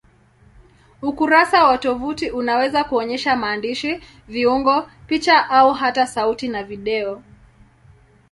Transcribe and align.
Ukurasa 1.01 1.63
wa 1.63 1.77
tovuti 1.77 2.29
unaweza 2.31 2.83
kuonyesha 2.83 3.35
maandishi, 3.35 4.03
viungo, 4.27 4.89
picha 5.07 5.49
au 5.49 5.73
hata 5.73 6.07
sauti 6.07 6.47
na 6.47 6.63
video. 6.63 7.23